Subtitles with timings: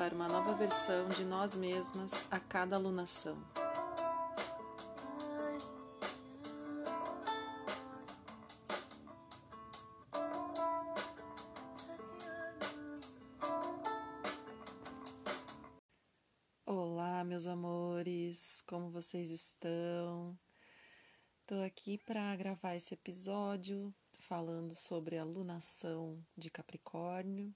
[0.00, 3.36] para uma nova versão de nós mesmas a cada alunação.
[16.64, 20.34] Olá, meus amores, como vocês estão?
[21.42, 27.54] Estou aqui para gravar esse episódio falando sobre a lunação de Capricórnio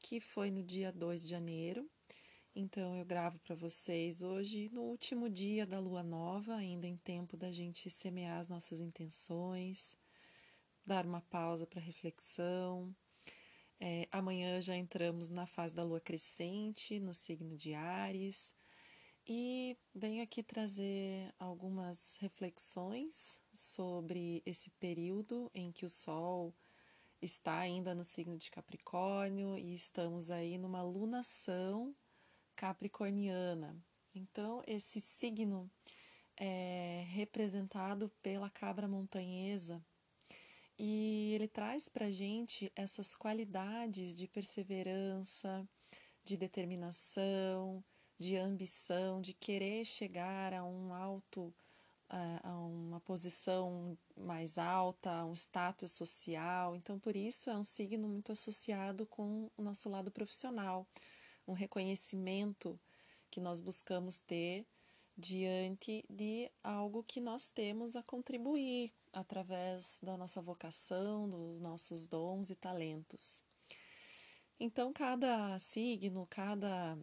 [0.00, 1.88] que foi no dia 2 de janeiro.
[2.54, 7.36] Então eu gravo para vocês hoje no último dia da lua nova, ainda em tempo
[7.36, 9.96] da gente semear as nossas intenções,
[10.84, 12.94] dar uma pausa para reflexão.
[13.78, 18.52] É, amanhã já entramos na fase da lua crescente, no signo de Ares,
[19.26, 26.54] e venho aqui trazer algumas reflexões sobre esse período em que o Sol
[27.20, 31.94] está ainda no signo de Capricórnio e estamos aí numa lunação
[32.56, 33.76] capricorniana.
[34.14, 35.70] Então, esse signo
[36.36, 39.84] é representado pela cabra montanhesa
[40.78, 45.68] e ele traz para gente essas qualidades de perseverança,
[46.24, 47.84] de determinação,
[48.18, 51.54] de ambição, de querer chegar a um alto
[52.42, 56.74] a uma posição mais alta, a um status social.
[56.74, 60.86] Então, por isso, é um signo muito associado com o nosso lado profissional,
[61.46, 62.78] um reconhecimento
[63.30, 64.66] que nós buscamos ter
[65.16, 72.50] diante de algo que nós temos a contribuir através da nossa vocação, dos nossos dons
[72.50, 73.42] e talentos.
[74.58, 76.98] Então, cada signo, cada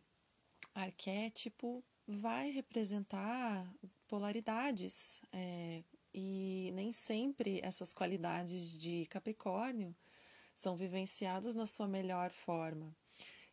[0.76, 3.70] arquétipo vai representar
[4.08, 9.94] polaridades é, e nem sempre essas qualidades de Capricórnio
[10.56, 12.96] são vivenciadas na sua melhor forma,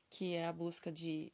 [0.08, 1.32] que é a busca de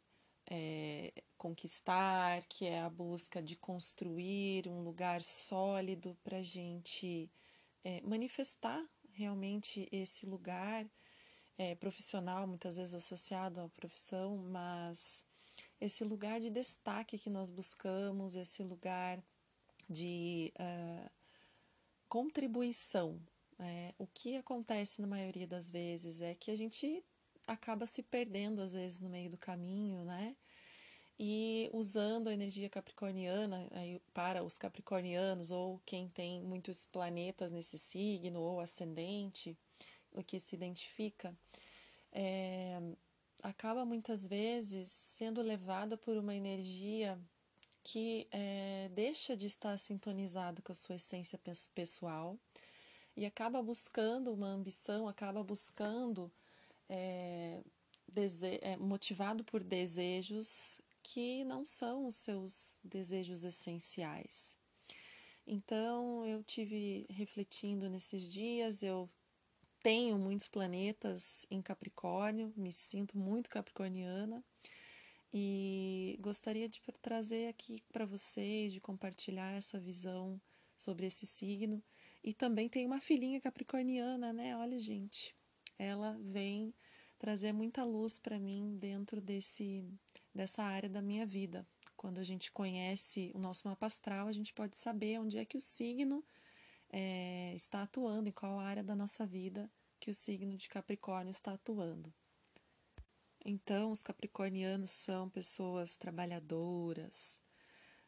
[0.50, 7.30] é, conquistar, que é a busca de construir um lugar sólido para a gente
[7.84, 8.82] é, manifestar
[9.12, 10.86] realmente esse lugar
[11.58, 15.24] é, profissional, muitas vezes associado à profissão, mas
[15.80, 19.22] esse lugar de destaque que nós buscamos, esse lugar
[19.88, 21.10] de uh,
[22.08, 23.20] contribuição.
[23.58, 27.04] É, o que acontece na maioria das vezes é que a gente
[27.46, 30.36] acaba se perdendo, às vezes, no meio do caminho, né?
[31.18, 33.68] E usando a energia capricorniana
[34.14, 39.54] para os capricornianos ou quem tem muitos planetas nesse signo ou ascendente,
[40.12, 41.36] o que se identifica,
[42.10, 42.80] é,
[43.42, 47.18] acaba muitas vezes sendo levada por uma energia
[47.82, 51.38] que é, deixa de estar sintonizado com a sua essência
[51.74, 52.38] pessoal
[53.16, 56.30] e acaba buscando uma ambição, acaba buscando,
[56.88, 57.62] é,
[58.62, 64.56] é, motivado por desejos que não são os seus desejos essenciais.
[65.46, 69.08] Então eu tive refletindo nesses dias, eu
[69.82, 74.44] tenho muitos planetas em Capricórnio, me sinto muito capricorniana
[75.32, 80.40] e gostaria de trazer aqui para vocês, de compartilhar essa visão
[80.76, 81.82] sobre esse signo.
[82.22, 84.56] E também tem uma filhinha capricorniana, né?
[84.56, 85.34] Olha, gente,
[85.78, 86.74] ela vem
[87.18, 89.84] trazer muita luz para mim dentro desse
[90.34, 91.66] dessa área da minha vida.
[91.96, 95.56] Quando a gente conhece o nosso mapa astral, a gente pode saber onde é que
[95.56, 96.24] o signo
[96.92, 101.52] é, está atuando, em qual área da nossa vida que o signo de Capricórnio está
[101.52, 102.12] atuando.
[103.44, 107.40] Então, os capricornianos são pessoas trabalhadoras,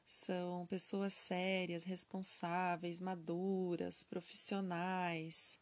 [0.06, 5.58] são pessoas sérias, responsáveis, maduras, profissionais,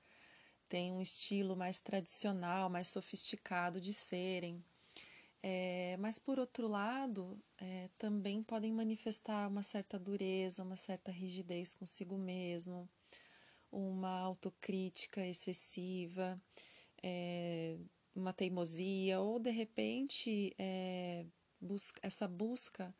[0.69, 4.65] têm um estilo mais tradicional, mais sofisticado de serem.
[5.43, 11.75] É, mas, por outro lado, é, também podem manifestar uma certa dureza, uma certa rigidez
[11.75, 12.89] consigo mesmo,
[13.71, 16.41] uma autocrítica excessiva.
[17.03, 17.79] É,
[18.15, 21.25] uma teimosia ou de repente é,
[21.61, 22.95] busca, essa busca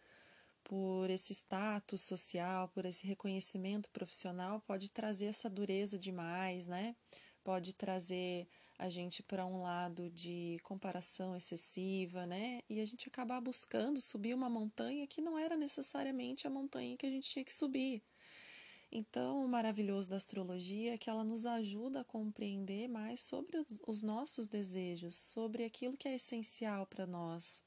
[0.65, 6.95] por esse status social, por esse reconhecimento profissional pode trazer essa dureza demais, né?
[7.43, 8.47] Pode trazer
[8.79, 12.61] a gente para um lado de comparação excessiva, né?
[12.69, 17.07] E a gente acabar buscando subir uma montanha que não era necessariamente a montanha que
[17.07, 18.03] a gente tinha que subir.
[18.93, 24.03] Então, o maravilhoso da astrologia é que ela nos ajuda a compreender mais sobre os
[24.03, 27.63] nossos desejos, sobre aquilo que é essencial para nós.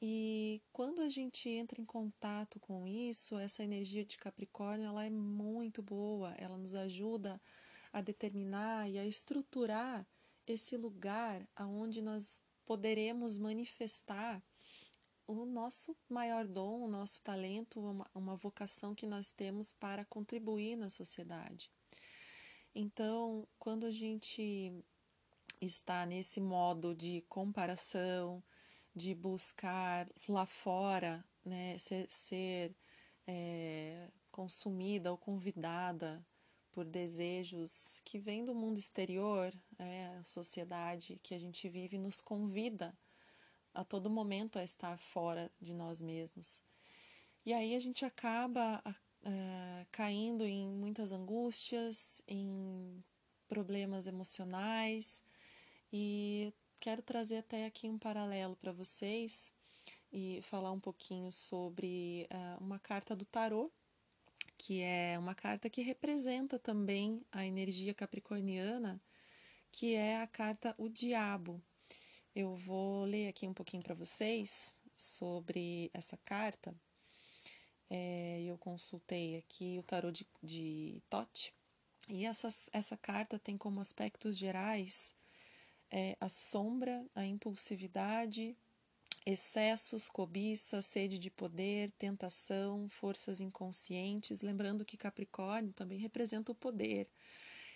[0.00, 5.10] E quando a gente entra em contato com isso, essa energia de Capricórnio, ela é
[5.10, 7.40] muito boa, ela nos ajuda
[7.92, 10.04] a determinar e a estruturar
[10.44, 14.42] esse lugar aonde nós poderemos manifestar
[15.26, 20.76] o nosso maior dom, o nosso talento, uma, uma vocação que nós temos para contribuir
[20.76, 21.70] na sociedade.
[22.74, 24.72] Então, quando a gente
[25.60, 28.42] está nesse modo de comparação,
[28.94, 32.74] de buscar lá fora, né, ser, ser
[33.26, 36.24] é, consumida ou convidada
[36.72, 42.20] por desejos que vêm do mundo exterior, é, a sociedade que a gente vive nos
[42.20, 42.96] convida
[43.74, 46.62] a todo momento a estar fora de nós mesmos.
[47.44, 53.02] E aí a gente acaba uh, caindo em muitas angústias, em
[53.48, 55.22] problemas emocionais,
[55.92, 59.52] e quero trazer até aqui um paralelo para vocês
[60.12, 63.72] e falar um pouquinho sobre uh, uma carta do tarô,
[64.56, 69.02] que é uma carta que representa também a energia capricorniana,
[69.70, 71.60] que é a carta O Diabo.
[72.34, 76.74] Eu vou ler aqui um pouquinho para vocês sobre essa carta.
[77.90, 81.52] É, eu consultei aqui o tarô de, de Tote
[82.08, 85.14] e essa, essa carta tem como aspectos gerais
[85.90, 88.56] é, a sombra, a impulsividade,
[89.26, 94.40] excessos, cobiça, sede de poder, tentação, forças inconscientes.
[94.40, 97.10] Lembrando que Capricórnio também representa o poder.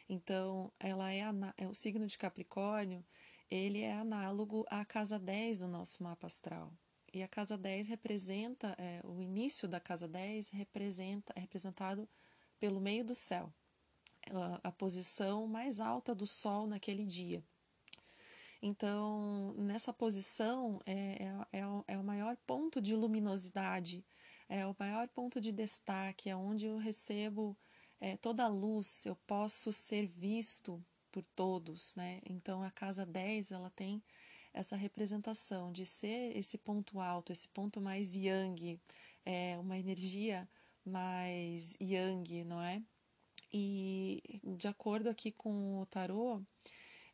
[0.08, 1.24] Então, ela é,
[1.58, 3.04] é o signo de Capricórnio
[3.50, 6.72] ele é análogo à casa 10 do nosso mapa astral.
[7.12, 12.08] E a casa 10 representa, é, o início da casa 10 representa, é representado
[12.58, 13.52] pelo meio do céu,
[14.30, 17.42] a, a posição mais alta do Sol naquele dia.
[18.60, 21.22] Então, nessa posição é,
[21.52, 24.04] é, é, o, é o maior ponto de luminosidade,
[24.48, 27.56] é o maior ponto de destaque, é onde eu recebo
[28.00, 30.84] é, toda a luz, eu posso ser visto
[31.16, 32.20] por todos, né?
[32.28, 34.02] Então a casa 10, ela tem
[34.52, 38.78] essa representação de ser esse ponto alto, esse ponto mais yang,
[39.24, 40.46] é uma energia
[40.84, 42.82] mais yang, não é?
[43.50, 46.42] E de acordo aqui com o tarô,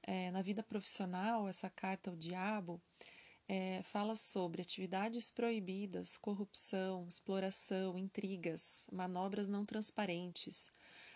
[0.03, 2.83] é, na vida profissional, essa carta, o diabo,
[3.47, 10.73] é, fala sobre atividades proibidas, corrupção, exploração, intrigas, manobras não transparentes,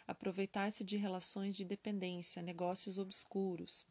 [0.06, 3.84] aproveitar-se de relações de dependência, negócios obscuros.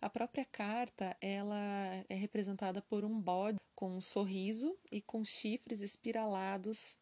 [0.00, 5.80] A própria carta ela é representada por um bode com um sorriso e com chifres
[5.80, 6.98] espiralados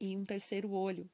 [0.00, 1.08] e um terceiro olho,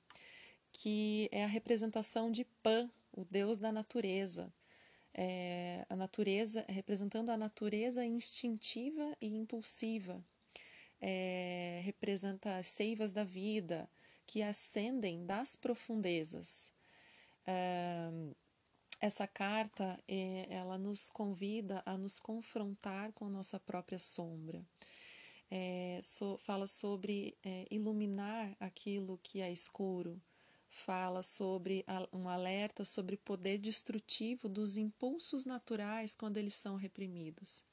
[0.72, 4.52] que é a representação de Pan, o deus da natureza.
[5.12, 10.24] É, a natureza representando a natureza instintiva e impulsiva.
[11.00, 13.88] É, representa as seivas da vida
[14.26, 16.72] que ascendem das profundezas
[19.00, 24.64] essa carta é, ela nos convida a nos confrontar com nossa própria sombra.
[25.50, 30.20] É, so, fala sobre é, iluminar aquilo que é escuro,
[30.68, 36.76] fala sobre a, um alerta sobre o poder destrutivo dos impulsos naturais quando eles são
[36.76, 37.64] reprimidos.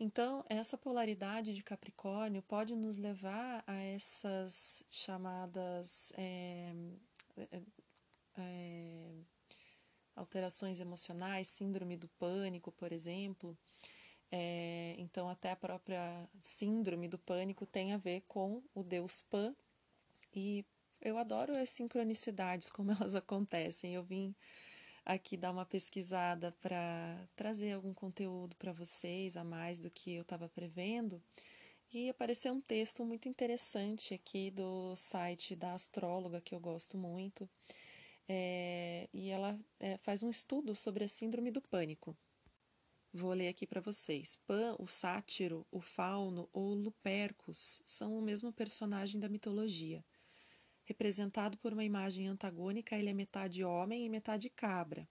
[0.00, 6.74] Então, essa polaridade de Capricórnio pode nos levar a essas chamadas é,
[8.38, 9.12] é,
[10.14, 13.56] alterações emocionais, síndrome do pânico, por exemplo.
[14.30, 19.54] É, então, até a própria síndrome do pânico tem a ver com o deus Pan.
[20.34, 20.64] E
[21.00, 23.94] eu adoro as sincronicidades, como elas acontecem.
[23.94, 24.34] Eu vim
[25.04, 30.22] aqui dar uma pesquisada para trazer algum conteúdo para vocês a mais do que eu
[30.22, 31.22] estava prevendo.
[31.92, 37.46] E apareceu um texto muito interessante aqui do site da astróloga, que eu gosto muito,
[38.28, 42.16] é, e ela é, faz um estudo sobre a síndrome do pânico.
[43.12, 44.36] Vou ler aqui para vocês.
[44.46, 50.04] Pan, o sátiro, o fauno ou Lupercus são o mesmo personagem da mitologia.
[50.84, 55.06] Representado por uma imagem antagônica, ele é metade homem e metade cabra.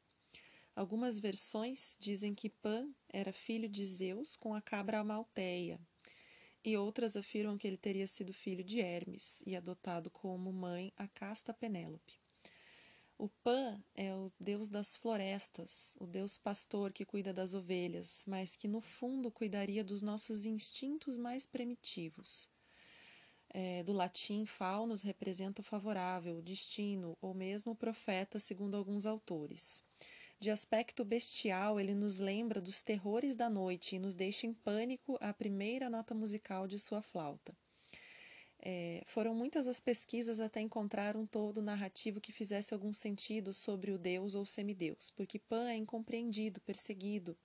[0.75, 5.80] Algumas versões dizem que Pan era filho de Zeus com a cabra Amalteia,
[6.63, 11.08] e outras afirmam que ele teria sido filho de Hermes e adotado como mãe a
[11.08, 12.21] casta Penélope.
[13.22, 18.56] O Pan é o deus das florestas, o deus pastor que cuida das ovelhas, mas
[18.56, 22.50] que no fundo cuidaria dos nossos instintos mais primitivos.
[23.48, 29.06] É, do latim, faunos representa o favorável, o destino, ou mesmo o profeta, segundo alguns
[29.06, 29.84] autores.
[30.40, 35.16] De aspecto bestial, ele nos lembra dos terrores da noite e nos deixa em pânico
[35.22, 37.56] à primeira nota musical de sua flauta.
[38.63, 43.91] É, foram muitas as pesquisas até encontrar um todo narrativo que fizesse algum sentido sobre
[43.91, 47.36] o deus ou semideus, porque Pan é incompreendido, perseguido.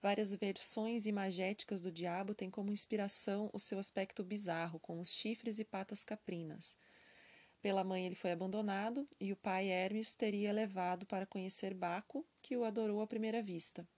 [0.00, 5.58] Várias versões imagéticas do diabo têm como inspiração o seu aspecto bizarro, com os chifres
[5.58, 6.76] e patas caprinas.
[7.60, 12.56] Pela mãe ele foi abandonado e o pai Hermes teria levado para conhecer Baco, que
[12.56, 13.88] o adorou à primeira vista.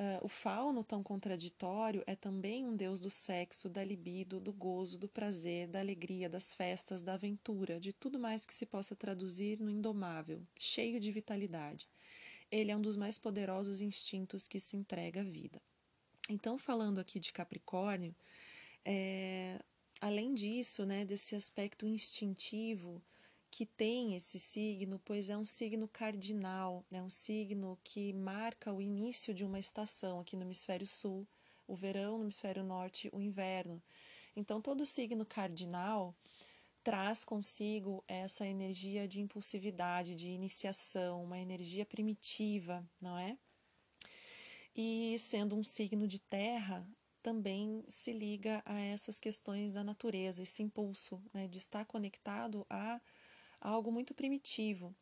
[0.00, 4.96] Uh, o fauno, tão contraditório, é também um deus do sexo, da libido, do gozo,
[4.96, 9.60] do prazer, da alegria, das festas, da aventura, de tudo mais que se possa traduzir
[9.60, 11.86] no indomável, cheio de vitalidade.
[12.50, 15.60] Ele é um dos mais poderosos instintos que se entrega à vida.
[16.30, 18.16] Então, falando aqui de Capricórnio,
[18.82, 19.60] é,
[20.00, 23.02] além disso, né, desse aspecto instintivo
[23.50, 28.80] que tem esse signo, pois é um signo cardinal, é um signo que marca o
[28.80, 31.26] início de uma estação aqui no hemisfério sul,
[31.66, 33.82] o verão, no hemisfério norte, o inverno.
[34.36, 36.14] Então, todo signo cardinal
[36.82, 43.36] traz consigo essa energia de impulsividade, de iniciação, uma energia primitiva, não é?
[44.74, 46.86] E sendo um signo de terra,
[47.22, 53.00] também se liga a essas questões da natureza, esse impulso né, de estar conectado a,
[53.60, 54.94] algo muito primitivo.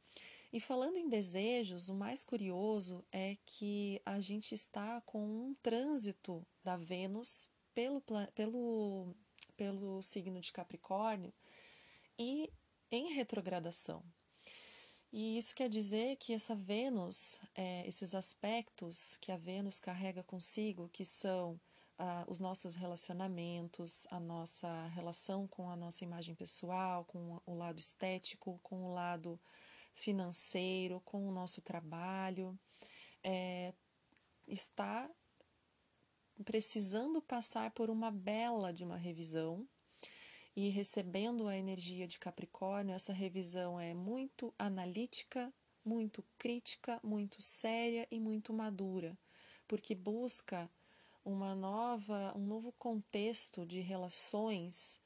[0.52, 6.46] E falando em desejos, o mais curioso é que a gente está com um trânsito
[6.64, 8.02] da Vênus pelo,
[8.34, 9.14] pelo,
[9.56, 11.32] pelo signo de Capricórnio
[12.18, 12.50] e
[12.90, 14.02] em retrogradação.
[15.12, 20.88] E isso quer dizer que essa Vênus, é, esses aspectos que a Vênus carrega consigo,
[20.90, 21.60] que são
[22.28, 28.60] os nossos relacionamentos, a nossa relação com a nossa imagem pessoal, com o lado estético,
[28.62, 29.40] com o lado
[29.94, 32.58] financeiro, com o nosso trabalho,
[33.22, 33.74] é,
[34.46, 35.10] está
[36.44, 39.68] precisando passar por uma bela de uma revisão
[40.54, 45.52] e recebendo a energia de Capricórnio, essa revisão é muito analítica,
[45.84, 49.16] muito crítica, muito séria e muito madura,
[49.66, 50.70] porque busca
[51.28, 54.98] uma nova, um novo contexto de relações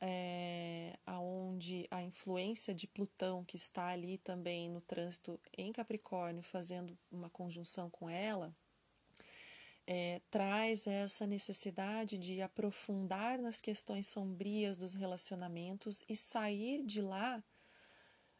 [0.00, 6.98] é, aonde a influência de Plutão que está ali também no trânsito em Capricórnio fazendo
[7.10, 8.54] uma conjunção com ela
[9.86, 17.42] é, traz essa necessidade de aprofundar nas questões sombrias dos relacionamentos e sair de lá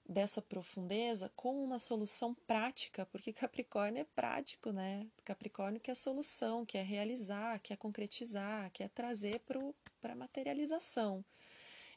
[0.09, 5.07] dessa profundeza com uma solução prática, porque Capricórnio é prático, né?
[5.25, 11.25] Capricórnio quer solução, quer realizar, quer concretizar, quer trazer para a materialização.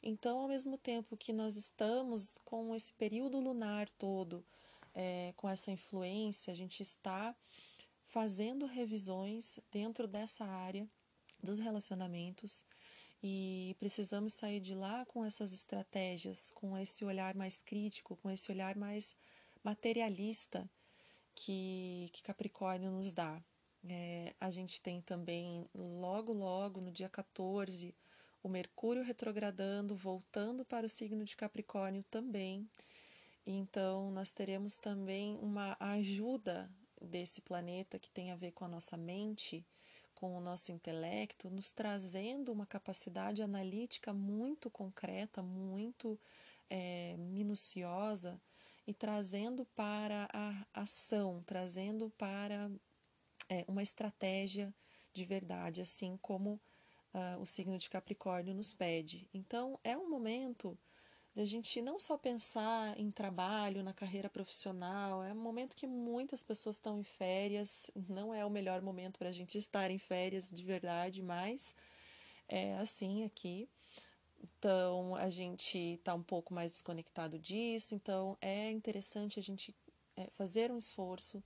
[0.01, 4.43] Então, ao mesmo tempo que nós estamos com esse período lunar todo,
[4.93, 7.35] é, com essa influência, a gente está
[8.07, 10.87] fazendo revisões dentro dessa área
[11.43, 12.65] dos relacionamentos
[13.21, 18.51] e precisamos sair de lá com essas estratégias, com esse olhar mais crítico, com esse
[18.51, 19.15] olhar mais
[19.63, 20.69] materialista
[21.35, 23.41] que, que Capricórnio nos dá.
[23.87, 27.95] É, a gente tem também, logo, logo, no dia 14,
[28.43, 32.69] o Mercúrio retrogradando, voltando para o signo de Capricórnio também.
[33.45, 36.69] Então, nós teremos também uma ajuda
[37.01, 39.65] desse planeta que tem a ver com a nossa mente
[40.19, 46.19] com o nosso intelecto, nos trazendo uma capacidade analítica muito concreta, muito
[46.69, 48.39] é, minuciosa
[48.85, 52.69] e trazendo para a ação, trazendo para
[53.47, 54.73] é, uma estratégia
[55.13, 56.59] de verdade, assim como
[57.13, 59.27] uh, o signo de Capricórnio nos pede.
[59.33, 60.77] Então, é um momento
[61.39, 66.43] da gente não só pensar em trabalho, na carreira profissional, é um momento que muitas
[66.43, 70.51] pessoas estão em férias, não é o melhor momento para a gente estar em férias
[70.51, 71.73] de verdade, mas
[72.45, 73.69] é assim aqui.
[74.43, 79.73] Então a gente está um pouco mais desconectado disso, então é interessante a gente
[80.17, 81.41] é, fazer um esforço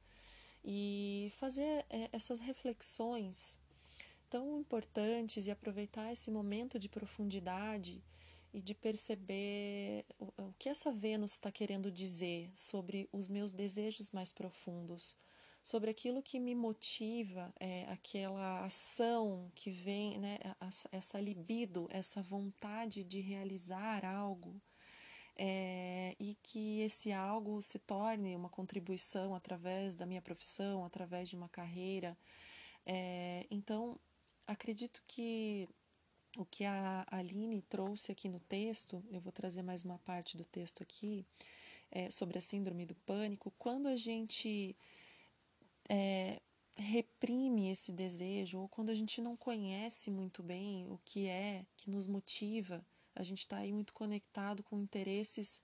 [0.66, 3.60] e fazer é, essas reflexões
[4.28, 8.04] tão importantes e aproveitar esse momento de profundidade
[8.54, 14.32] e de perceber o, que essa Vênus está querendo dizer sobre os meus desejos mais
[14.32, 15.18] profundos,
[15.64, 20.38] sobre aquilo que me motiva, é, aquela ação que vem, né,
[20.92, 24.62] essa libido, essa vontade de realizar algo,
[25.36, 31.36] é, e que esse algo se torne uma contribuição através da minha profissão, através de
[31.36, 32.16] uma carreira.
[32.86, 34.00] É, então,
[34.46, 35.68] acredito que
[36.38, 40.46] o que a Aline trouxe aqui no texto, eu vou trazer mais uma parte do
[40.46, 41.26] texto aqui,
[41.92, 44.76] é, sobre a síndrome do pânico, quando a gente
[45.88, 46.42] é,
[46.76, 51.90] reprime esse desejo, ou quando a gente não conhece muito bem o que é que
[51.90, 52.84] nos motiva,
[53.16, 55.62] a gente está aí muito conectado com interesses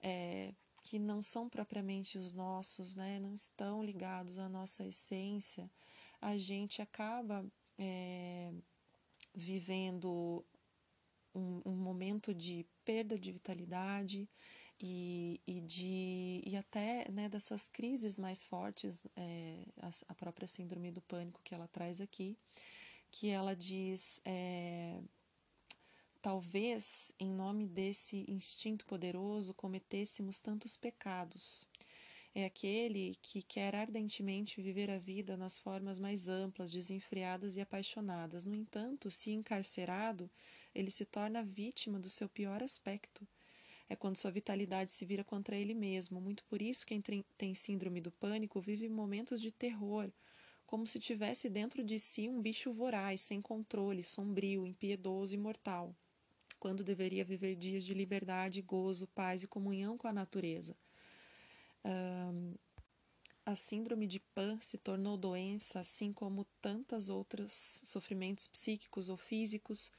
[0.00, 3.18] é, que não são propriamente os nossos, né?
[3.18, 5.68] não estão ligados à nossa essência,
[6.20, 7.44] a gente acaba
[7.76, 8.52] é,
[9.38, 10.44] vivendo
[11.32, 14.28] um, um, momento de perda de vitalidade
[14.80, 20.90] e, e, de, e até né, dessas crises mais fortes, é, a, a, própria síndrome
[20.90, 22.36] do pânico que ela traz aqui,
[23.10, 24.20] que ela diz.
[24.24, 25.00] É,
[26.20, 31.64] talvez em nome desse instinto poderoso cometêssemos tantos pecados
[32.40, 38.44] é aquele que quer ardentemente viver a vida nas formas mais amplas, desenfreadas e apaixonadas.
[38.44, 40.30] No entanto, se encarcerado,
[40.72, 43.26] ele se torna vítima do seu pior aspecto.
[43.88, 46.20] É quando sua vitalidade se vira contra ele mesmo.
[46.20, 47.02] Muito por isso, quem
[47.36, 50.08] tem síndrome do pânico vive momentos de terror,
[50.64, 55.92] como se tivesse dentro de si um bicho voraz, sem controle, sombrio, impiedoso e mortal,
[56.60, 60.76] quando deveria viver dias de liberdade, gozo, paz e comunhão com a natureza
[63.44, 69.90] a síndrome de Pan se tornou doença, assim como tantas outras sofrimentos psíquicos ou físicos,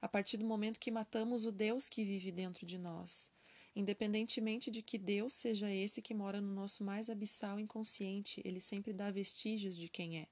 [0.00, 3.30] a partir do momento que matamos o Deus que vive dentro de nós,
[3.74, 8.92] independentemente de que Deus seja esse que mora no nosso mais abissal inconsciente, ele sempre
[8.92, 10.28] dá vestígios de quem é.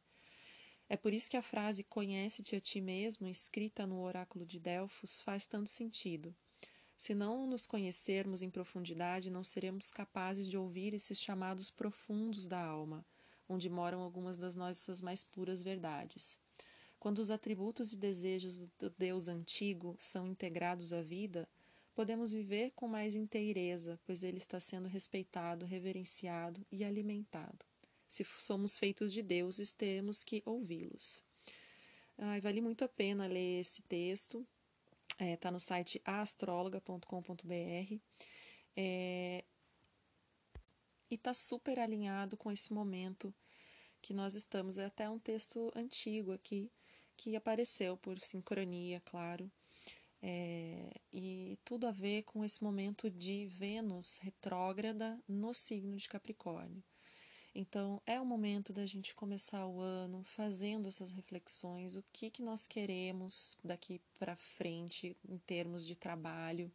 [0.88, 5.20] É por isso que a frase Conhece-te a ti mesmo, escrita no oráculo de Delfos,
[5.20, 6.34] faz tanto sentido.
[6.96, 12.58] Se não nos conhecermos em profundidade, não seremos capazes de ouvir esses chamados profundos da
[12.58, 13.04] alma,
[13.48, 16.38] onde moram algumas das nossas mais puras verdades.
[16.98, 21.46] Quando os atributos e desejos do Deus antigo são integrados à vida,
[21.94, 27.64] podemos viver com mais inteireza, pois ele está sendo respeitado, reverenciado e alimentado.
[28.08, 31.22] Se somos feitos de deuses, temos que ouvi-los.
[32.16, 34.46] Ai, vale muito a pena ler esse texto
[35.18, 38.00] Está é, no site astrologa.com.br.
[38.76, 39.44] É,
[41.10, 43.34] e está super alinhado com esse momento
[44.02, 44.78] que nós estamos.
[44.78, 46.70] É até um texto antigo aqui
[47.16, 49.50] que apareceu por sincronia, claro.
[50.20, 56.82] É, e tudo a ver com esse momento de Vênus retrógrada no signo de Capricórnio.
[57.58, 62.42] Então, é o momento da gente começar o ano fazendo essas reflexões, o que, que
[62.42, 66.70] nós queremos daqui para frente em termos de trabalho,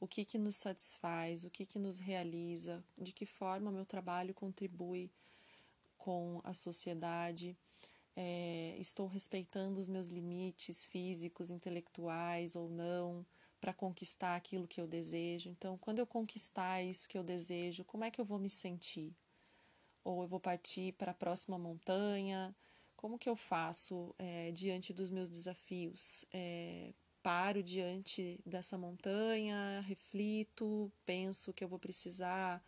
[0.00, 4.32] o que, que nos satisfaz, o que, que nos realiza, de que forma meu trabalho
[4.32, 5.10] contribui
[5.98, 7.54] com a sociedade.
[8.16, 13.26] É, estou respeitando os meus limites físicos, intelectuais ou não,
[13.60, 15.50] para conquistar aquilo que eu desejo.
[15.50, 19.14] Então, quando eu conquistar isso que eu desejo, como é que eu vou me sentir?
[20.04, 22.54] Ou eu vou partir para a próxima montanha?
[22.96, 26.24] Como que eu faço é, diante dos meus desafios?
[26.32, 32.62] É, paro diante dessa montanha, reflito, penso que eu vou precisar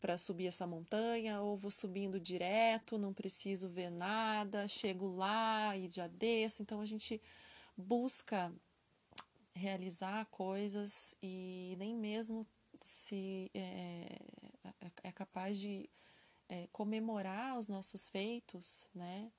[0.00, 5.90] para subir essa montanha, ou vou subindo direto, não preciso ver nada, chego lá e
[5.90, 6.62] já desço.
[6.62, 7.20] Então a gente
[7.76, 8.52] busca
[9.54, 12.46] realizar coisas e nem mesmo
[12.82, 14.20] se é,
[15.02, 15.88] é capaz de
[16.48, 19.30] é, comemorar os nossos feitos, né?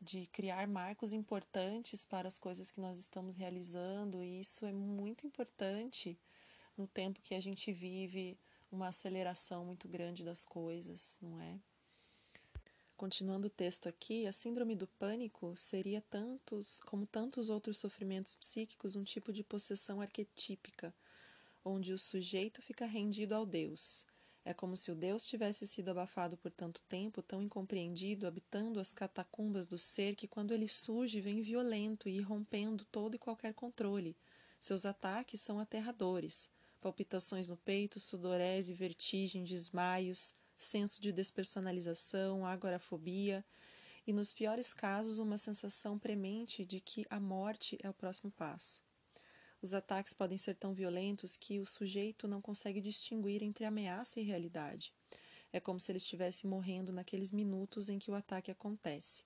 [0.00, 5.26] De criar marcos importantes para as coisas que nós estamos realizando, e isso é muito
[5.26, 6.18] importante
[6.76, 8.36] no tempo que a gente vive
[8.70, 11.58] uma aceleração muito grande das coisas, não é?
[12.96, 18.94] Continuando o texto aqui, a síndrome do pânico seria tantos, como tantos outros sofrimentos psíquicos,
[18.94, 20.94] um tipo de possessão arquetípica,
[21.64, 24.06] onde o sujeito fica rendido ao Deus,
[24.44, 28.92] é como se o Deus tivesse sido abafado por tanto tempo, tão incompreendido, habitando as
[28.92, 34.16] catacumbas do ser, que quando ele surge vem violento e rompendo todo e qualquer controle.
[34.60, 36.50] Seus ataques são aterradores.
[36.80, 43.44] Palpitações no peito, sudorese, vertigem, desmaios, senso de despersonalização, agorafobia
[44.04, 48.82] e, nos piores casos, uma sensação premente de que a morte é o próximo passo.
[49.62, 54.24] Os ataques podem ser tão violentos que o sujeito não consegue distinguir entre ameaça e
[54.24, 54.92] realidade.
[55.52, 59.24] É como se ele estivesse morrendo naqueles minutos em que o ataque acontece.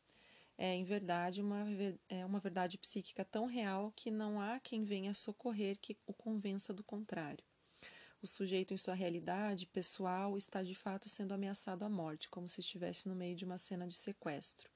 [0.59, 1.65] É, em verdade, uma,
[2.09, 6.73] é uma verdade psíquica tão real que não há quem venha socorrer que o convença
[6.73, 7.45] do contrário.
[8.23, 12.61] o sujeito em sua realidade pessoal está de fato sendo ameaçado à morte, como se
[12.61, 14.69] estivesse no meio de uma cena de sequestro.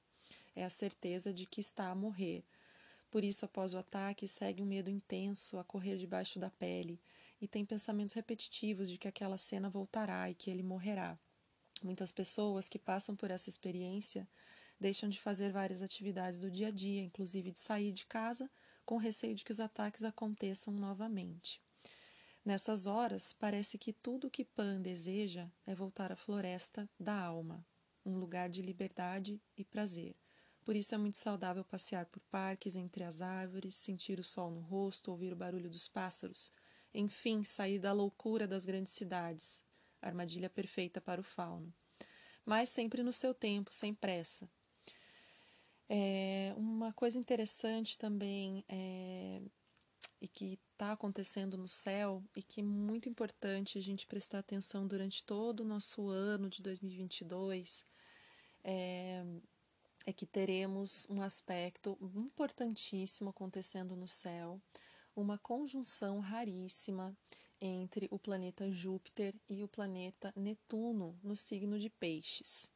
[0.55, 2.43] É a certeza de que está a morrer.
[3.11, 6.97] Por isso, após o ataque, segue um medo intenso a correr debaixo da pele
[7.41, 11.19] e tem pensamentos repetitivos de que aquela cena voltará e que ele morrerá.
[11.83, 14.25] Muitas pessoas que passam por essa experiência
[14.79, 18.49] deixam de fazer várias atividades do dia a dia, inclusive de sair de casa,
[18.85, 21.61] com receio de que os ataques aconteçam novamente.
[22.45, 27.63] Nessas horas, parece que tudo o que Pan deseja é voltar à floresta da alma,
[28.05, 30.15] um lugar de liberdade e prazer.
[30.63, 34.61] Por isso é muito saudável passear por parques entre as árvores, sentir o sol no
[34.61, 36.51] rosto, ouvir o barulho dos pássaros,
[36.93, 39.63] enfim, sair da loucura das grandes cidades,
[40.01, 41.73] armadilha perfeita para o fauno.
[42.45, 44.49] Mas sempre no seu tempo, sem pressa.
[45.89, 49.41] É, uma coisa interessante também é,
[50.21, 54.87] e que está acontecendo no céu e que é muito importante a gente prestar atenção
[54.87, 57.85] durante todo o nosso ano de 2022
[58.63, 59.23] é,
[60.05, 64.61] é que teremos um aspecto importantíssimo acontecendo no céu,
[65.15, 67.15] uma conjunção raríssima
[67.59, 72.69] entre o planeta Júpiter e o planeta Netuno no signo de Peixes.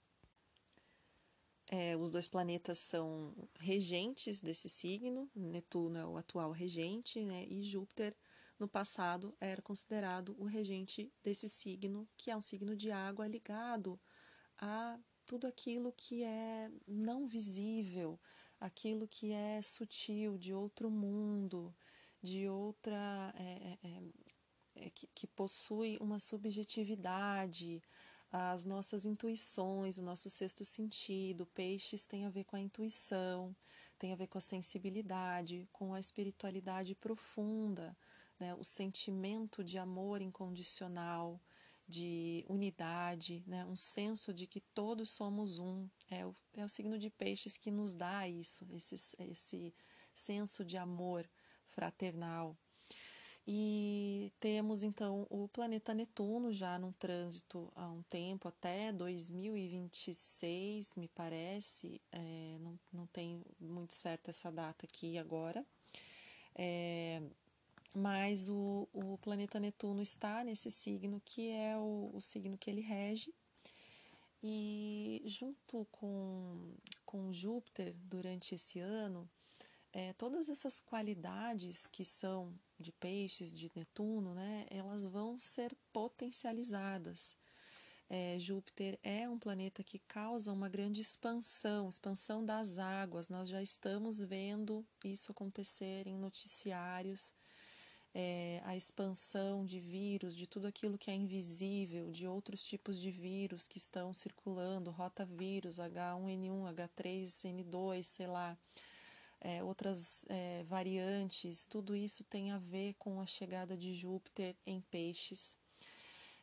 [1.67, 7.63] É, os dois planetas são regentes desse signo, Netuno é o atual regente, né, e
[7.63, 8.15] Júpiter,
[8.59, 13.99] no passado, era considerado o regente desse signo, que é um signo de água ligado
[14.57, 18.19] a tudo aquilo que é não visível,
[18.59, 21.73] aquilo que é sutil, de outro mundo,
[22.21, 23.33] de outra.
[23.37, 24.03] É, é,
[24.75, 27.81] é, que, que possui uma subjetividade,
[28.31, 31.45] as nossas intuições, o nosso sexto sentido.
[31.45, 33.55] Peixes tem a ver com a intuição,
[33.97, 37.95] tem a ver com a sensibilidade, com a espiritualidade profunda,
[38.39, 38.53] né?
[38.55, 41.39] o sentimento de amor incondicional,
[41.87, 43.65] de unidade, né?
[43.65, 45.87] um senso de que todos somos um.
[46.09, 49.73] É o, é o signo de Peixes que nos dá isso, esse, esse
[50.13, 51.29] senso de amor
[51.67, 52.57] fraternal.
[53.47, 61.07] E temos então o planeta Netuno já num trânsito há um tempo, até 2026, me
[61.07, 65.63] parece, é, não, não tem muito certo essa data aqui agora.
[66.55, 67.21] É,
[67.95, 72.81] mas o, o planeta Netuno está nesse signo que é o, o signo que ele
[72.81, 73.33] rege.
[74.43, 79.27] E junto com, com Júpiter, durante esse ano,
[79.91, 87.35] é, todas essas qualidades que são de peixes, de Netuno, né, elas vão ser potencializadas.
[88.07, 93.29] É, Júpiter é um planeta que causa uma grande expansão, expansão das águas.
[93.29, 97.33] Nós já estamos vendo isso acontecer em noticiários.
[98.17, 103.11] É, a expansão de vírus, de tudo aquilo que é invisível, de outros tipos de
[103.11, 108.57] vírus que estão circulando, rotavírus, H1N1, H3N2, sei lá
[109.45, 114.81] é, outras é, variantes, tudo isso tem a ver com a chegada de Júpiter em
[114.81, 115.55] peixes.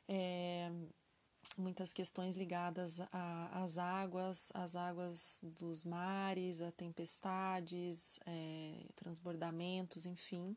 [0.08, 0.70] É,
[1.58, 3.00] muitas questões ligadas
[3.50, 10.56] às águas, às águas dos mares, a tempestades, é, transbordamentos, enfim.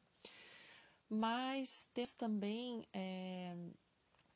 [1.09, 3.55] Mas temos também é,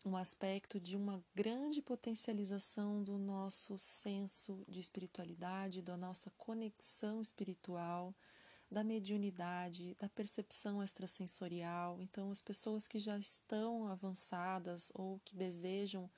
[0.05, 8.15] um aspecto de uma grande potencialização do nosso senso de espiritualidade, da nossa conexão espiritual,
[8.71, 11.99] da mediunidade, da percepção extrasensorial.
[12.01, 16.09] Então, as pessoas que já estão avançadas ou que desejam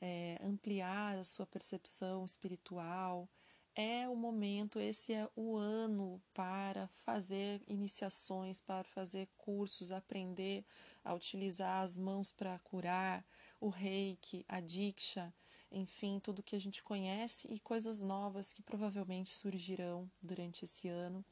[0.00, 3.28] é, ampliar a sua percepção espiritual,
[3.74, 10.64] é o momento, esse é o ano para fazer iniciações, para fazer cursos, aprender
[11.04, 13.24] a utilizar as mãos para curar,
[13.60, 15.32] o reiki, a diksha,
[15.70, 21.24] enfim, tudo que a gente conhece e coisas novas que provavelmente surgirão durante esse ano.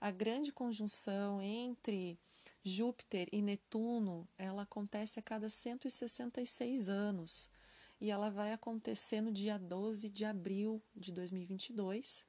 [0.00, 2.18] A grande conjunção entre
[2.62, 7.50] Júpiter e Netuno, ela acontece a cada 166 anos
[8.04, 12.26] e ela vai acontecer no dia 12 de abril de 2022.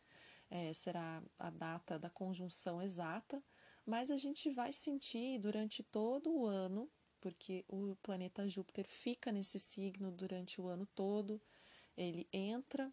[0.50, 3.44] É, será a data da conjunção exata,
[3.86, 9.60] mas a gente vai sentir durante todo o ano, porque o planeta Júpiter fica nesse
[9.60, 11.42] signo durante o ano todo,
[11.98, 12.90] ele entra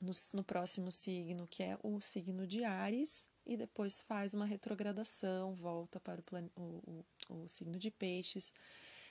[0.00, 5.54] no, no próximo signo, que é o signo de Ares, e depois faz uma retrogradação,
[5.54, 8.54] volta para o, plan, o, o, o signo de Peixes.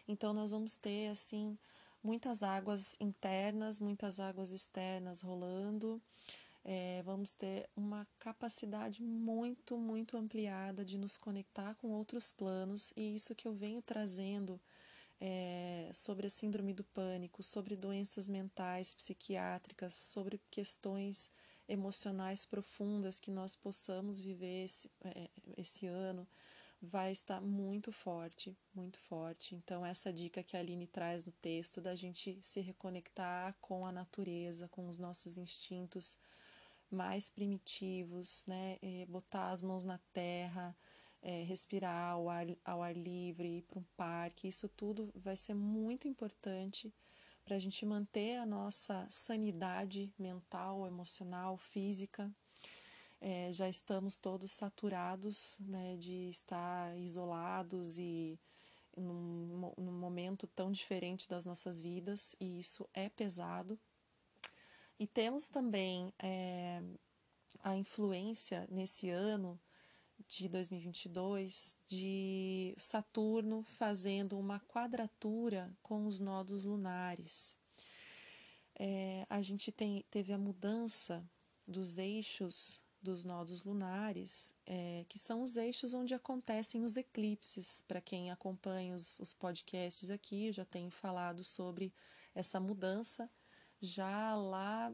[0.08, 1.56] Então, nós vamos ter, assim,
[2.06, 6.00] muitas águas internas, muitas águas externas rolando.
[6.64, 13.16] É, vamos ter uma capacidade muito, muito ampliada de nos conectar com outros planos, e
[13.16, 14.60] isso que eu venho trazendo
[15.20, 21.32] é, sobre a síndrome do pânico, sobre doenças mentais, psiquiátricas, sobre questões
[21.68, 26.28] emocionais profundas que nós possamos viver esse, é, esse ano,
[26.86, 29.56] vai estar muito forte, muito forte.
[29.56, 33.92] Então, essa dica que a Aline traz no texto da gente se reconectar com a
[33.92, 36.18] natureza, com os nossos instintos
[36.90, 38.78] mais primitivos, né?
[38.82, 40.76] E botar as mãos na terra,
[41.22, 45.56] é, respirar ao ar, ao ar livre, ir para um parque, isso tudo vai ser
[45.56, 46.94] muito importante
[47.44, 52.32] para a gente manter a nossa sanidade mental, emocional, física.
[53.22, 58.40] É, já estamos todos saturados né, de estar isolados e
[58.96, 63.80] num, num momento tão diferente das nossas vidas, e isso é pesado.
[64.98, 66.82] E temos também é,
[67.62, 69.60] a influência nesse ano
[70.28, 77.58] de 2022 de Saturno fazendo uma quadratura com os nodos lunares.
[78.78, 81.28] É, a gente tem, teve a mudança
[81.68, 87.82] dos eixos dos nodos lunares, é, que são os eixos onde acontecem os eclipses.
[87.88, 91.94] Para quem acompanha os, os podcasts aqui, eu já tenho falado sobre
[92.34, 93.30] essa mudança
[93.80, 94.94] já lá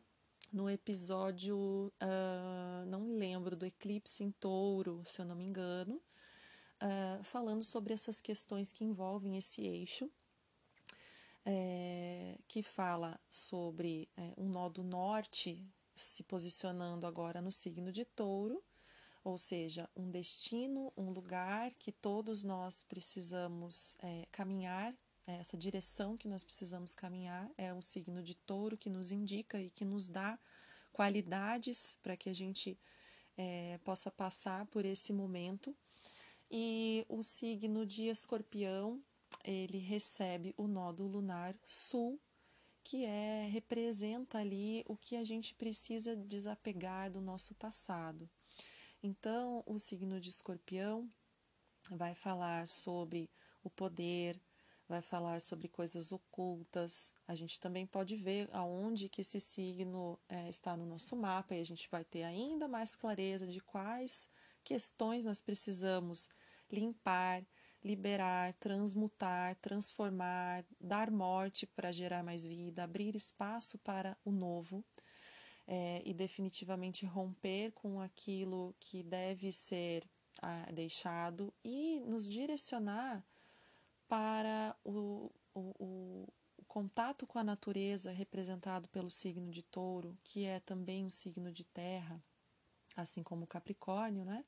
[0.51, 7.23] no episódio, uh, não lembro, do eclipse em touro, se eu não me engano, uh,
[7.23, 10.11] falando sobre essas questões que envolvem esse eixo,
[11.45, 18.05] é, que fala sobre é, um nó do norte se posicionando agora no signo de
[18.05, 18.63] touro,
[19.23, 24.95] ou seja, um destino, um lugar que todos nós precisamos é, caminhar
[25.27, 29.61] é essa direção que nós precisamos caminhar é o signo de touro que nos indica
[29.61, 30.39] e que nos dá
[30.91, 32.77] qualidades para que a gente
[33.37, 35.75] é, possa passar por esse momento.
[36.49, 39.01] E o signo de escorpião,
[39.43, 42.19] ele recebe o nódo lunar sul,
[42.83, 48.29] que é representa ali o que a gente precisa desapegar do nosso passado.
[49.03, 51.09] Então, o signo de escorpião
[51.89, 53.29] vai falar sobre
[53.63, 54.39] o poder,
[54.87, 57.11] vai falar sobre coisas ocultas.
[57.27, 61.61] A gente também pode ver aonde que esse signo é, está no nosso mapa e
[61.61, 64.29] a gente vai ter ainda mais clareza de quais
[64.63, 66.29] questões nós precisamos
[66.69, 67.43] limpar,
[67.83, 74.83] liberar, transmutar, transformar, dar morte para gerar mais vida, abrir espaço para o novo.
[75.67, 80.03] É, e definitivamente romper com aquilo que deve ser
[80.41, 83.23] ah, deixado e nos direcionar
[84.07, 86.27] para o, o, o,
[86.67, 91.63] contato com a natureza representado pelo signo de touro, que é também um signo de
[91.63, 92.21] terra,
[92.95, 94.43] assim como o Capricórnio, né?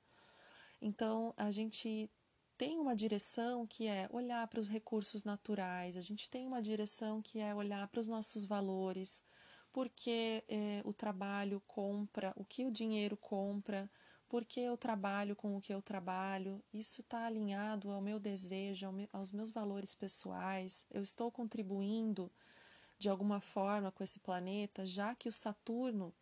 [0.82, 2.10] Então a gente
[2.58, 7.22] tem uma direção que é olhar para os recursos naturais, a gente tem uma direção
[7.22, 9.24] que é olhar para os nossos valores,
[9.72, 13.90] porque é, o trabalho compra, o que o dinheiro compra,
[14.30, 19.32] porque eu trabalho com o que eu trabalho, isso está alinhado ao meu desejo, aos
[19.32, 22.32] meus valores pessoais, eu estou contribuindo
[22.98, 26.14] de alguma forma com esse planeta, já que o Saturno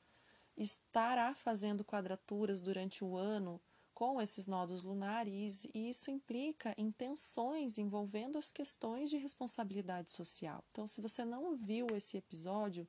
[0.57, 3.61] estará fazendo quadraturas durante o ano
[4.01, 10.65] com esses nodos lunares, e isso implica intenções envolvendo as questões de responsabilidade social.
[10.71, 12.87] Então, se você não viu esse episódio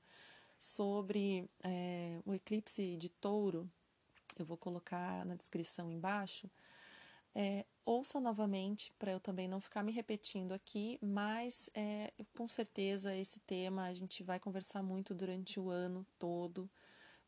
[0.59, 3.71] sobre é, o eclipse de touro,
[4.39, 6.51] eu vou colocar na descrição embaixo.
[7.35, 13.15] É, ouça novamente para eu também não ficar me repetindo aqui, mas é, com certeza
[13.15, 16.71] esse tema a gente vai conversar muito durante o ano todo,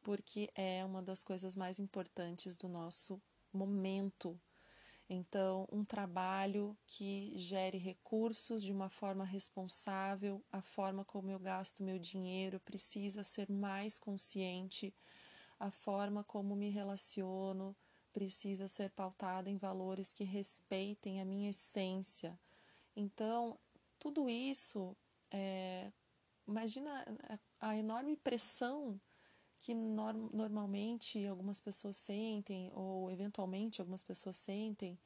[0.03, 3.20] porque é uma das coisas mais importantes do nosso
[3.57, 4.40] momento.
[5.09, 11.83] Então, um trabalho que gere recursos de uma forma responsável, a forma como eu gasto
[11.83, 14.95] meu dinheiro precisa ser mais consciente
[15.59, 17.77] a forma como me relaciono
[18.12, 22.38] precisa ser pautada em valores que respeitem a minha essência.
[22.95, 23.59] Então,
[23.99, 24.97] tudo isso,
[25.31, 25.93] é,
[26.47, 27.05] imagina
[27.59, 29.01] a enorme pressão
[29.64, 34.98] que norm, normalmente algumas pessoas sentem, ou eventualmente algumas pessoas sentem,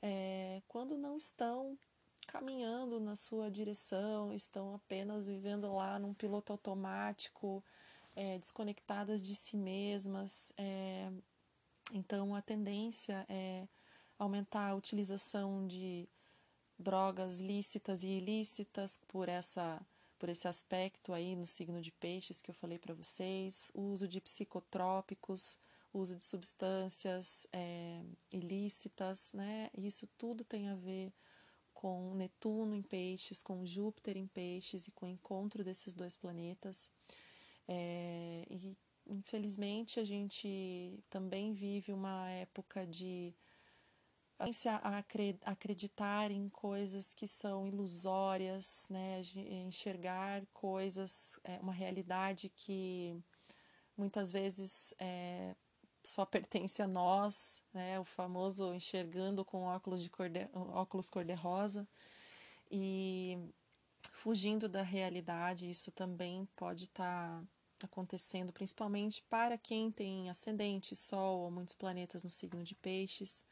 [0.00, 1.76] é, quando não estão
[2.24, 7.64] caminhando na sua direção, estão apenas vivendo lá num piloto automático,
[8.14, 10.52] é, desconectadas de si mesmas.
[10.56, 11.10] É,
[11.92, 13.66] então, a tendência é
[14.16, 16.08] aumentar a utilização de
[16.78, 19.84] drogas lícitas e ilícitas por essa
[20.18, 24.08] por esse aspecto aí no signo de peixes que eu falei para vocês, o uso
[24.08, 25.58] de psicotrópicos,
[25.92, 28.02] o uso de substâncias é,
[28.32, 29.70] ilícitas, né?
[29.76, 31.12] Isso tudo tem a ver
[31.72, 36.90] com Netuno em Peixes, com Júpiter em Peixes e com o encontro desses dois planetas.
[37.68, 38.76] É, e
[39.06, 43.34] infelizmente a gente também vive uma época de
[44.38, 44.98] a
[45.50, 49.22] acreditar em coisas que são ilusórias, né?
[49.66, 53.16] enxergar coisas, é, uma realidade que
[53.96, 55.56] muitas vezes é,
[56.04, 57.98] só pertence a nós, né?
[57.98, 61.88] o famoso enxergando com óculos de cor de, óculos cor-de-rosa
[62.70, 63.38] e
[64.12, 67.42] fugindo da realidade, isso também pode estar
[67.78, 73.44] tá acontecendo, principalmente para quem tem ascendente, Sol ou muitos planetas no signo de Peixes.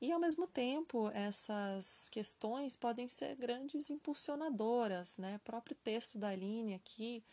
[0.00, 5.36] E ao mesmo tempo, essas questões podem ser grandes impulsionadoras, né?
[5.36, 7.24] O próprio texto da Aline aqui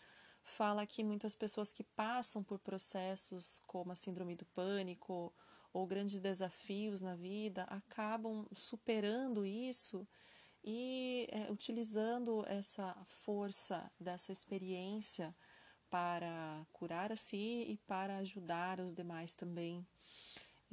[0.44, 5.32] fala que muitas pessoas que passam por processos como a síndrome do pânico
[5.72, 10.08] ou grandes desafios na vida acabam superando isso
[10.64, 15.36] e é, utilizando essa força dessa experiência
[15.88, 19.86] para curar a si e para ajudar os demais também.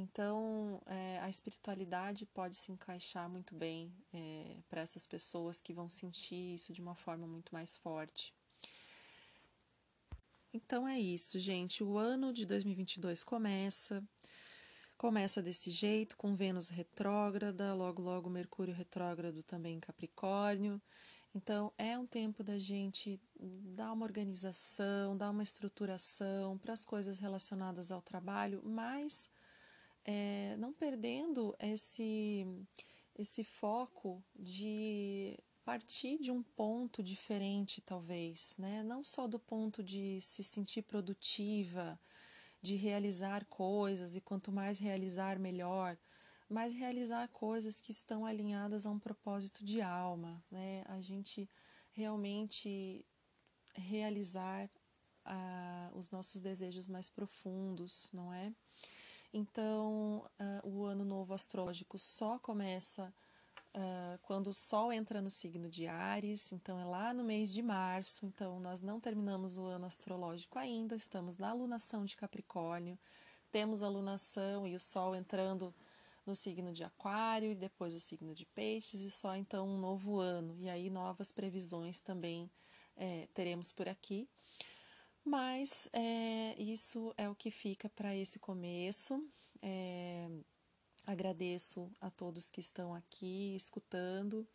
[0.03, 5.89] Então, é, a espiritualidade pode se encaixar muito bem é, para essas pessoas que vão
[5.89, 8.35] sentir isso de uma forma muito mais forte.
[10.53, 11.85] Então é isso, gente.
[11.85, 14.03] O ano de 2022 começa.
[14.99, 20.81] Começa desse jeito, com Vênus retrógrada, logo, logo Mercúrio retrógrado também em Capricórnio.
[21.35, 27.19] Então, é um tempo da gente dar uma organização, dar uma estruturação para as coisas
[27.19, 29.31] relacionadas ao trabalho, mas
[30.05, 32.47] é, não perdendo esse,
[33.17, 38.83] esse foco de partir de um ponto diferente, talvez, né?
[38.83, 41.99] não só do ponto de se sentir produtiva,
[42.61, 45.97] de realizar coisas e quanto mais realizar, melhor,
[46.49, 50.85] mas realizar coisas que estão alinhadas a um propósito de alma, né?
[50.87, 51.49] a gente
[51.93, 53.05] realmente
[53.75, 54.69] realizar
[55.27, 58.53] uh, os nossos desejos mais profundos, não é?
[59.33, 63.13] Então, uh, o ano novo astrológico só começa
[63.75, 67.63] uh, quando o Sol entra no signo de Ares, então é lá no mês de
[67.63, 68.27] março.
[68.27, 72.99] Então, nós não terminamos o ano astrológico ainda, estamos na alunação de Capricórnio,
[73.51, 75.75] temos a alunação e o Sol entrando
[76.27, 80.21] no signo de Aquário e depois o signo de Peixes, e só então um novo
[80.21, 80.55] ano.
[80.59, 82.51] E aí, novas previsões também
[82.97, 84.29] é, teremos por aqui.
[85.25, 89.25] Mas é, isso é o que fica para esse começo.
[89.61, 90.29] É,
[91.07, 94.47] agradeço a todos que estão aqui escutando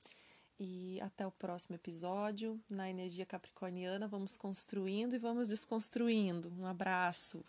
[0.59, 2.59] e até o próximo episódio.
[2.69, 6.51] Na energia capricorniana, vamos construindo e vamos desconstruindo.
[6.57, 7.43] Um abraço.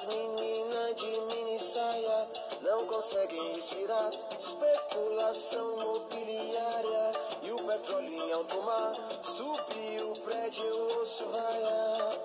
[0.00, 2.26] As meninas de mini saia
[2.62, 4.08] não conseguem respirar.
[4.38, 8.92] Especulação imobiliária e o petróleo em alto mar.
[9.22, 12.18] Subiu o prédio, osso raia.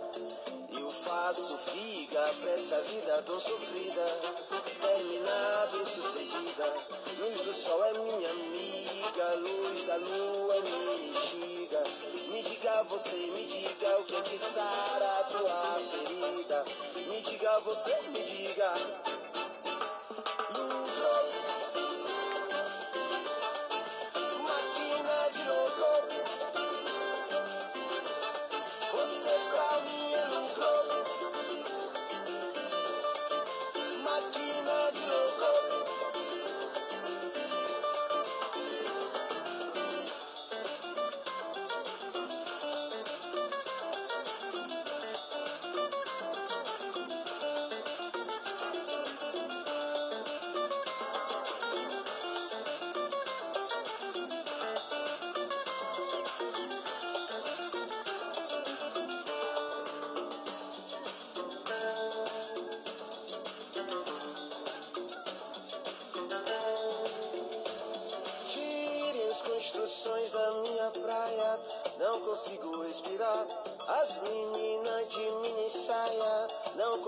[0.79, 4.05] Eu faço figa pra essa vida tão sofrida.
[4.79, 6.73] Terminar bem sucedida.
[7.19, 10.95] Luz do sol é minha amiga, luz da lua é minha.
[12.31, 16.63] Me diga você, me diga o que é que sara a tua ferida
[17.45, 18.73] diga, você me diga.
[20.49, 21.11] Ludo,
[24.41, 25.91] máquina de louco.
[28.93, 31.24] Você pra mim é lucro.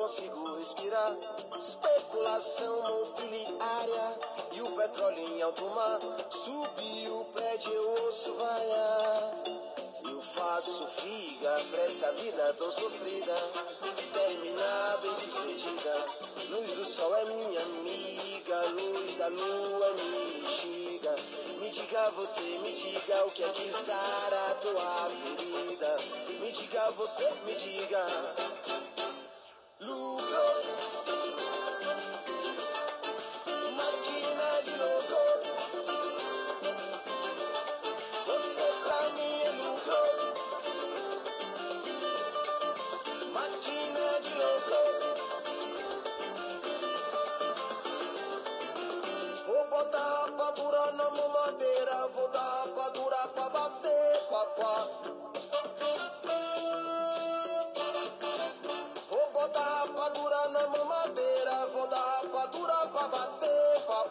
[0.08, 1.18] Consigo respirar.
[1.60, 4.18] Especulação mobiliária
[4.54, 6.00] e o petróleo em alto mar.
[6.30, 9.34] Subiu o prédio, eu ouço vaiar.
[10.10, 13.36] Eu faço figa pra essa vida tão sofrida.
[14.14, 16.06] Terminar bem sucedida.
[16.52, 21.16] Luz do sol é minha amiga, luz da lua me instiga.
[21.60, 25.98] Me diga você, me diga o que é que sara a tua ferida.
[26.40, 28.06] Me diga você, me diga.
[51.12, 55.27] Mamadeira, vou dar rapadura pra bater, papá.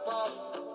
[0.05, 0.66] pop, pop.